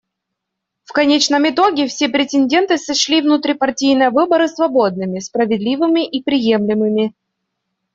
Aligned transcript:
В 0.83 0.93
конечном 0.93 1.47
итоге 1.47 1.85
все 1.85 2.09
претенденты 2.09 2.79
сочли 2.79 3.21
внутрипартийные 3.21 4.09
выборы 4.09 4.47
свободными, 4.47 5.19
справедливыми 5.19 6.07
и 6.09 6.23
приемлемыми. 6.23 7.13